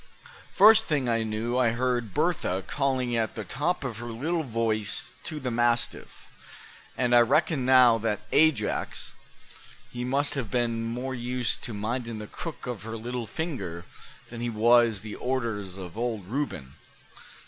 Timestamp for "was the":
14.49-15.13